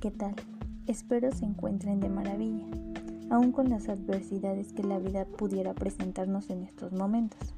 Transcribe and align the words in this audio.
¿qué 0.00 0.10
tal? 0.12 0.34
Espero 0.86 1.32
se 1.32 1.44
encuentren 1.44 1.98
de 1.98 2.08
maravilla, 2.08 2.66
aun 3.30 3.50
con 3.50 3.68
las 3.68 3.88
adversidades 3.88 4.72
que 4.72 4.84
la 4.84 5.00
vida 5.00 5.24
pudiera 5.24 5.74
presentarnos 5.74 6.50
en 6.50 6.62
estos 6.62 6.92
momentos. 6.92 7.52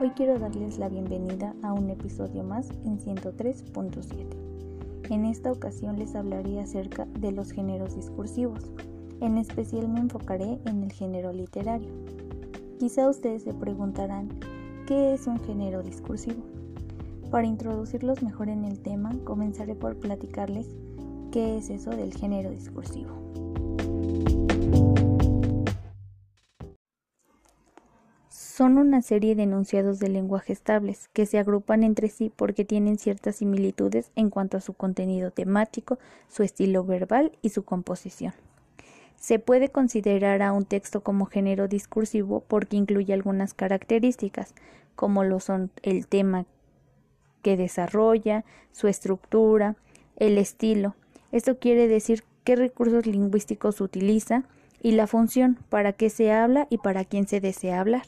Hoy 0.00 0.10
quiero 0.16 0.38
darles 0.38 0.78
la 0.78 0.88
bienvenida 0.88 1.54
a 1.62 1.74
un 1.74 1.90
episodio 1.90 2.42
más 2.42 2.70
en 2.86 2.98
103.7. 2.98 5.10
En 5.10 5.26
esta 5.26 5.52
ocasión 5.52 5.98
les 5.98 6.14
hablaré 6.14 6.58
acerca 6.58 7.04
de 7.04 7.32
los 7.32 7.52
géneros 7.52 7.96
discursivos. 7.96 8.72
En 9.20 9.36
especial 9.36 9.88
me 9.88 10.00
enfocaré 10.00 10.58
en 10.64 10.82
el 10.82 10.92
género 10.92 11.34
literario. 11.34 11.92
Quizá 12.78 13.10
ustedes 13.10 13.42
se 13.42 13.52
preguntarán, 13.52 14.30
¿qué 14.86 15.12
es 15.12 15.26
un 15.26 15.38
género 15.40 15.82
discursivo? 15.82 16.42
Para 17.30 17.46
introducirlos 17.46 18.22
mejor 18.22 18.48
en 18.48 18.64
el 18.64 18.80
tema, 18.80 19.12
comenzaré 19.24 19.74
por 19.74 19.96
platicarles 19.96 20.74
qué 21.32 21.56
es 21.56 21.70
eso 21.70 21.90
del 21.90 22.14
género 22.14 22.50
discursivo. 22.50 23.10
Son 28.28 28.76
una 28.76 29.00
serie 29.00 29.34
de 29.34 29.44
enunciados 29.44 29.98
de 29.98 30.10
lenguaje 30.10 30.52
estables 30.52 31.08
que 31.14 31.24
se 31.24 31.38
agrupan 31.38 31.82
entre 31.82 32.08
sí 32.08 32.30
porque 32.36 32.66
tienen 32.66 32.98
ciertas 32.98 33.36
similitudes 33.36 34.12
en 34.14 34.28
cuanto 34.28 34.58
a 34.58 34.60
su 34.60 34.74
contenido 34.74 35.30
temático, 35.30 35.98
su 36.28 36.42
estilo 36.42 36.84
verbal 36.84 37.32
y 37.40 37.48
su 37.48 37.64
composición. 37.64 38.34
Se 39.16 39.38
puede 39.38 39.70
considerar 39.70 40.42
a 40.42 40.52
un 40.52 40.66
texto 40.66 41.00
como 41.00 41.24
género 41.24 41.66
discursivo 41.66 42.44
porque 42.46 42.76
incluye 42.76 43.14
algunas 43.14 43.54
características, 43.54 44.54
como 44.94 45.24
lo 45.24 45.40
son 45.40 45.70
el 45.82 46.06
tema 46.06 46.44
que 47.40 47.56
desarrolla, 47.56 48.44
su 48.70 48.86
estructura, 48.86 49.76
el 50.16 50.36
estilo. 50.36 50.94
Esto 51.32 51.58
quiere 51.58 51.88
decir 51.88 52.24
qué 52.44 52.56
recursos 52.56 53.06
lingüísticos 53.06 53.80
utiliza 53.80 54.44
y 54.82 54.92
la 54.92 55.06
función, 55.06 55.58
para 55.68 55.92
qué 55.92 56.10
se 56.10 56.32
habla 56.32 56.66
y 56.68 56.78
para 56.78 57.04
quién 57.04 57.26
se 57.26 57.40
desea 57.40 57.80
hablar. 57.80 58.02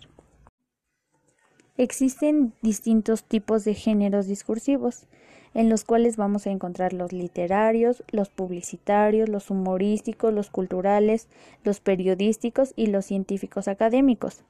Existen 1.76 2.52
distintos 2.62 3.24
tipos 3.24 3.64
de 3.64 3.74
géneros 3.74 4.26
discursivos, 4.26 5.06
en 5.54 5.68
los 5.68 5.84
cuales 5.84 6.16
vamos 6.16 6.46
a 6.46 6.50
encontrar 6.50 6.92
los 6.92 7.12
literarios, 7.12 8.04
los 8.10 8.28
publicitarios, 8.28 9.28
los 9.28 9.50
humorísticos, 9.50 10.32
los 10.32 10.50
culturales, 10.50 11.28
los 11.62 11.80
periodísticos 11.80 12.74
y 12.76 12.88
los 12.88 13.06
científicos 13.06 13.68
académicos. 13.68 14.44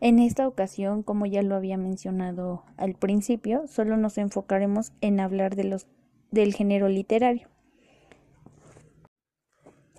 En 0.00 0.18
esta 0.18 0.48
ocasión, 0.48 1.02
como 1.02 1.26
ya 1.26 1.42
lo 1.42 1.54
había 1.54 1.76
mencionado 1.76 2.64
al 2.76 2.94
principio, 2.94 3.66
solo 3.66 3.96
nos 3.96 4.18
enfocaremos 4.18 4.92
en 5.00 5.20
hablar 5.20 5.56
de 5.56 5.64
los, 5.64 5.86
del 6.30 6.54
género 6.54 6.88
literario. 6.88 7.48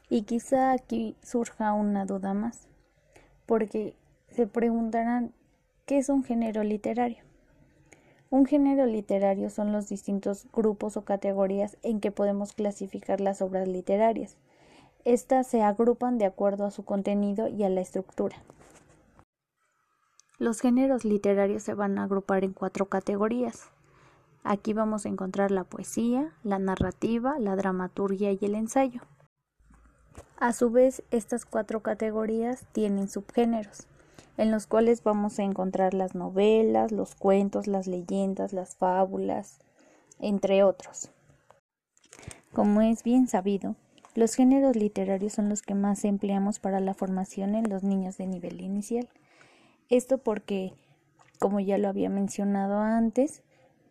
Y 0.10 0.24
quizá 0.24 0.72
aquí 0.72 1.16
surja 1.22 1.74
una 1.74 2.06
duda 2.06 2.34
más, 2.34 2.68
porque 3.46 3.94
se 4.30 4.48
preguntarán 4.48 5.34
¿qué 5.86 5.98
es 5.98 6.10
un 6.10 6.24
género 6.24 6.64
literario? 6.64 7.24
Un 8.30 8.46
género 8.46 8.86
literario 8.86 9.50
son 9.50 9.72
los 9.72 9.88
distintos 9.88 10.48
grupos 10.52 10.98
o 10.98 11.04
categorías 11.04 11.78
en 11.82 12.02
que 12.02 12.12
podemos 12.12 12.52
clasificar 12.52 13.22
las 13.22 13.42
obras 13.42 13.68
literarias. 13.68 14.36
Estas 15.06 15.48
se 15.48 15.62
agrupan 15.62 16.18
de 16.18 16.26
acuerdo 16.26 16.66
a 16.66 16.72
su 16.72 16.84
contenido 16.84 17.48
y 17.48 17.64
a 17.64 17.70
la 17.70 17.80
estructura. 17.80 18.36
Los 20.40 20.60
géneros 20.60 21.06
literarios 21.06 21.64
se 21.64 21.74
van 21.74 21.98
a 21.98 22.04
agrupar 22.04 22.44
en 22.44 22.52
cuatro 22.52 22.88
categorías. 22.88 23.70
Aquí 24.44 24.74
vamos 24.74 25.06
a 25.06 25.10
encontrar 25.10 25.52
la 25.52 25.64
poesía, 25.64 26.34
la 26.44 26.60
narrativa, 26.60 27.40
la 27.40 27.56
dramaturgia 27.56 28.34
y 28.34 28.40
el 28.42 28.56
ensayo. 28.56 29.02
A 30.40 30.54
su 30.54 30.70
vez, 30.70 31.02
estas 31.10 31.46
cuatro 31.46 31.82
categorías 31.82 32.64
tienen 32.72 33.10
subgéneros, 33.10 33.88
en 34.38 34.52
los 34.52 34.68
cuales 34.68 35.02
vamos 35.02 35.40
a 35.40 35.44
encontrar 35.44 35.96
las 35.96 36.14
novelas, 36.14 36.92
los 36.92 37.16
cuentos, 37.16 37.66
las 37.66 37.88
leyendas, 37.88 38.54
las 38.54 38.76
fábulas, 38.76 39.58
entre 40.20 40.64
otros. 40.64 41.10
Como 42.54 42.82
es 42.82 43.02
bien 43.02 43.28
sabido, 43.28 43.76
los 44.14 44.36
géneros 44.36 44.76
literarios 44.76 45.34
son 45.34 45.50
los 45.50 45.64
que 45.64 45.74
más 45.74 46.06
empleamos 46.06 46.60
para 46.60 46.80
la 46.80 46.94
formación 46.94 47.56
en 47.56 47.68
los 47.68 47.82
niños 47.82 48.18
de 48.18 48.28
nivel 48.28 48.62
inicial. 48.62 49.10
Esto 49.90 50.20
porque, 50.20 50.74
como 51.40 51.60
ya 51.60 51.80
lo 51.80 51.88
había 51.88 52.10
mencionado 52.10 52.78
antes, 52.78 53.42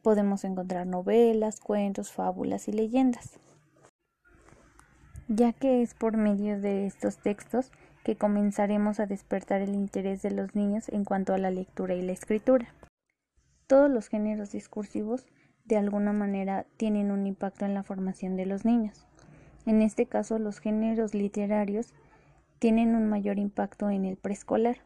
podemos 0.03 0.45
encontrar 0.45 0.87
novelas, 0.87 1.59
cuentos, 1.59 2.13
fábulas 2.13 2.69
y 2.69 2.73
leyendas, 2.73 3.41
ya 5.29 5.53
que 5.53 5.83
es 5.83 5.95
por 5.95 6.17
medio 6.17 6.61
de 6.61 6.87
estos 6.87 7.19
textos 7.19 7.73
que 8.05 8.17
comenzaremos 8.17 9.01
a 9.01 9.07
despertar 9.07 9.61
el 9.61 9.75
interés 9.75 10.23
de 10.23 10.31
los 10.31 10.55
niños 10.55 10.89
en 10.89 11.05
cuanto 11.05 11.35
a 11.35 11.39
la 11.39 11.51
lectura 11.51 11.95
y 11.95 12.03
la 12.03 12.13
escritura. 12.13 12.73
Todos 13.67 13.91
los 13.91 14.09
géneros 14.09 14.53
discursivos 14.53 15.27
de 15.65 15.77
alguna 15.77 16.13
manera 16.13 16.67
tienen 16.77 17.11
un 17.11 17.27
impacto 17.27 17.65
en 17.65 17.75
la 17.75 17.83
formación 17.83 18.37
de 18.37 18.47
los 18.47 18.65
niños. 18.65 19.07
En 19.67 19.83
este 19.83 20.07
caso, 20.07 20.39
los 20.39 20.61
géneros 20.61 21.15
literarios 21.15 21.93
tienen 22.61 22.95
un 22.95 23.09
mayor 23.09 23.41
impacto 23.41 23.91
en 23.91 24.05
el 24.05 24.17
preescolar, 24.17 24.77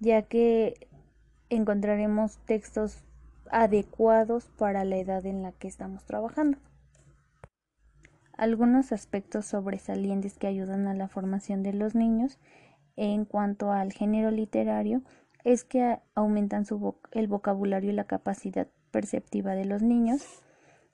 ya 0.00 0.22
que 0.22 0.88
encontraremos 1.48 2.38
textos 2.46 3.04
adecuados 3.50 4.48
para 4.58 4.84
la 4.84 4.96
edad 4.96 5.24
en 5.26 5.42
la 5.42 5.52
que 5.52 5.68
estamos 5.68 6.04
trabajando. 6.04 6.58
Algunos 8.42 8.90
aspectos 8.90 9.46
sobresalientes 9.46 10.36
que 10.36 10.48
ayudan 10.48 10.88
a 10.88 10.94
la 10.94 11.06
formación 11.06 11.62
de 11.62 11.72
los 11.72 11.94
niños 11.94 12.40
en 12.96 13.24
cuanto 13.24 13.70
al 13.70 13.92
género 13.92 14.32
literario 14.32 15.02
es 15.44 15.62
que 15.62 16.00
aumentan 16.16 16.64
el 17.12 17.28
vocabulario 17.28 17.92
y 17.92 17.94
la 17.94 18.08
capacidad 18.08 18.66
perceptiva 18.90 19.54
de 19.54 19.64
los 19.64 19.82
niños. 19.82 20.42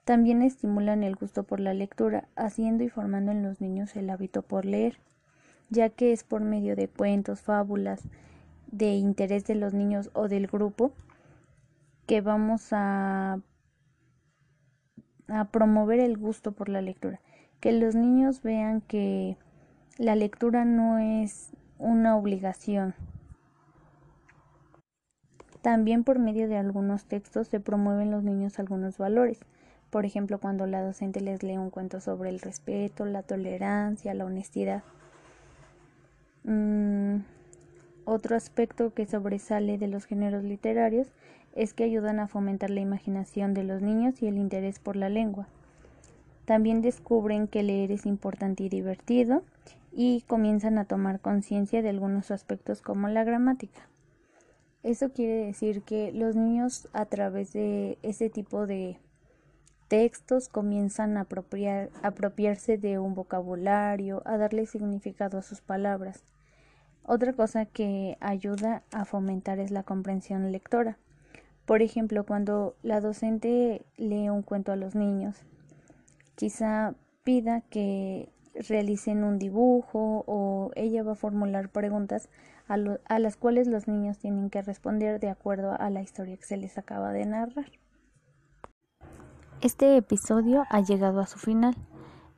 También 0.05 0.43
estimulan 0.43 1.03
el 1.03 1.17
gusto 1.17 1.45
por 1.45 1.59
la 1.59 1.73
lectura, 1.73 2.29
haciendo 2.37 2.85
y 2.85 2.91
formando 2.91 3.33
en 3.33 3.43
los 3.43 3.63
niños 3.63 3.97
el 3.97 4.11
hábito 4.11 4.43
por 4.43 4.67
leer, 4.67 4.99
ya 5.71 5.89
que 5.89 6.13
es 6.13 6.25
por 6.25 6.43
medio 6.43 6.77
de 6.77 6.89
cuentos, 6.89 7.41
fábulas, 7.41 8.07
de 8.67 8.97
interés 8.97 9.47
de 9.47 9.55
los 9.55 9.73
niños 9.73 10.11
o 10.13 10.29
del 10.29 10.49
grupo 10.49 10.93
que 12.07 12.21
vamos 12.21 12.75
a 12.75 13.41
promover 15.51 16.01
el 16.01 16.19
gusto 16.19 16.53
por 16.53 16.69
la 16.69 16.83
lectura, 16.83 17.23
que 17.61 17.73
los 17.73 17.95
niños 17.95 18.43
vean 18.43 18.81
que 18.81 19.37
la 19.97 20.15
lectura 20.15 20.65
no 20.65 20.99
es 20.99 21.51
una 21.79 22.17
obligación. 22.17 22.95
También 25.63 26.05
por 26.05 26.19
medio 26.19 26.49
de 26.49 26.57
algunos 26.57 27.05
textos 27.05 27.49
se 27.49 27.61
promueven 27.61 28.11
los 28.11 28.23
niños 28.23 28.59
algunos 28.59 28.97
valores. 28.97 29.41
Por 29.91 30.05
ejemplo, 30.05 30.39
cuando 30.39 30.67
la 30.67 30.83
docente 30.83 31.21
les 31.21 31.43
lee 31.43 31.57
un 31.57 31.71
cuento 31.71 32.01
sobre 32.01 32.31
el 32.31 32.41
respeto, 32.41 33.07
la 33.07 33.23
tolerancia, 33.23 34.15
la 34.15 34.25
honestidad. 34.25 34.83
Mm, 36.45 37.19
otro 38.05 38.37
aspecto 38.37 38.95
que 38.95 39.07
sobresale 39.07 39.79
de 39.79 39.89
los 39.89 40.05
géneros 40.05 40.45
literarios 40.45 41.09
es 41.55 41.75
que 41.75 41.85
ayudan 41.85 42.21
a 42.21 42.29
fomentar 42.29 42.71
la 42.71 42.81
imaginación 42.81 43.53
de 43.53 43.65
los 43.65 43.83
niños 43.83 44.23
y 44.23 44.29
el 44.29 44.39
interés 44.39 44.79
por 44.79 44.95
la 44.95 45.09
lengua. 45.09 45.49
También 46.49 46.81
descubren 46.81 47.47
que 47.47 47.63
leer 47.63 47.93
es 47.93 48.07
importante 48.07 48.63
y 48.63 48.71
divertido 48.71 49.43
y 49.93 50.23
comienzan 50.23 50.79
a 50.79 50.87
tomar 50.87 51.21
conciencia 51.21 51.83
de 51.83 51.91
algunos 51.91 52.31
aspectos 52.31 52.81
como 52.81 53.09
la 53.09 53.23
gramática. 53.23 53.87
Eso 54.83 55.11
quiere 55.13 55.45
decir 55.45 55.83
que 55.83 56.11
los 56.13 56.37
niños 56.37 56.89
a 56.95 57.05
través 57.05 57.53
de 57.53 57.99
ese 58.03 58.31
tipo 58.31 58.67
de 58.67 58.97
textos 59.89 60.49
comienzan 60.49 61.19
a 61.19 61.27
apropiarse 62.03 62.79
de 62.79 62.99
un 62.99 63.15
vocabulario, 63.15 64.23
a 64.25 64.39
darle 64.39 64.65
significado 64.65 65.37
a 65.37 65.43
sus 65.43 65.61
palabras 65.61 66.25
otra 67.11 67.33
cosa 67.33 67.65
que 67.65 68.19
ayuda 68.21 68.83
a 68.93 69.07
fomentar 69.07 69.59
es 69.61 69.71
la 69.71 69.83
comprensión 69.83 70.53
lectora. 70.53 70.99
Por 71.65 71.81
ejemplo, 71.81 72.27
cuando 72.27 72.77
la 72.83 73.01
docente 73.01 73.81
lee 73.97 74.29
un 74.29 74.43
cuento 74.43 74.73
a 74.73 74.77
los 74.77 74.95
niños, 74.95 75.43
quizá 76.39 76.95
pida 77.25 77.63
que 77.63 78.29
realicen 78.69 79.25
un 79.25 79.41
dibujo 79.41 80.23
o 80.27 80.71
ella 80.77 81.03
va 81.03 81.13
a 81.13 81.17
formular 81.17 81.69
preguntas 81.69 82.29
a, 82.69 82.77
las 83.19 83.37
cuales 83.37 83.67
los 83.67 83.89
niños 83.89 84.19
tienen 84.19 84.49
que 84.49 84.63
responder 84.63 85.19
de 85.19 85.31
acuerdo 85.31 85.75
a 85.79 85.91
la 85.91 86.01
historia 86.01 86.37
que 86.37 86.45
se 86.45 86.57
les 86.57 86.79
acaba 86.79 87.13
de 87.13 87.27
narrar. 87.27 87.73
Este 89.63 89.97
episodio 89.97 90.65
ha 90.71 90.81
llegado 90.81 91.21
a 91.21 91.27
su 91.27 91.41
final. 91.41 91.75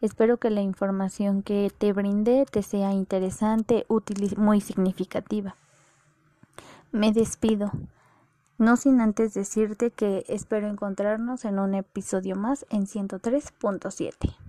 Espero 0.00 0.38
que 0.38 0.49
la 0.49 0.62
información 0.62 1.43
que 1.43 1.70
te 1.76 1.93
brindé 1.93 2.46
te 2.50 2.62
sea 2.62 2.93
interesante, 2.93 3.85
útil 3.88 4.32
y 4.32 4.37
muy 4.37 4.62
significativa. 4.62 5.56
Me 6.91 7.12
despido, 7.12 7.70
no 8.61 8.77
sin 8.77 9.01
antes 9.01 9.33
decirte 9.33 9.91
que 9.91 10.25
espero 10.29 10.69
encontrarnos 10.69 11.47
en 11.47 11.59
un 11.59 11.75
episodio 11.75 12.37
más 12.37 12.67
en 12.69 12.87
103.7. 12.87 14.41